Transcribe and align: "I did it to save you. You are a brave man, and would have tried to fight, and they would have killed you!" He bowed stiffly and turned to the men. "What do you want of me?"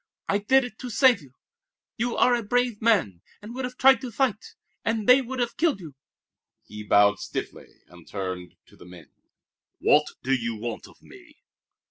"I 0.27 0.39
did 0.39 0.63
it 0.63 0.79
to 0.79 0.89
save 0.89 1.21
you. 1.21 1.35
You 1.95 2.15
are 2.17 2.33
a 2.33 2.41
brave 2.41 2.81
man, 2.81 3.21
and 3.39 3.53
would 3.53 3.65
have 3.65 3.77
tried 3.77 4.01
to 4.01 4.09
fight, 4.11 4.55
and 4.83 5.07
they 5.07 5.21
would 5.21 5.39
have 5.39 5.55
killed 5.57 5.79
you!" 5.79 5.93
He 6.65 6.81
bowed 6.81 7.19
stiffly 7.19 7.83
and 7.85 8.07
turned 8.07 8.55
to 8.65 8.75
the 8.75 8.85
men. 8.85 9.11
"What 9.77 10.07
do 10.23 10.33
you 10.33 10.55
want 10.55 10.87
of 10.87 11.03
me?" 11.03 11.43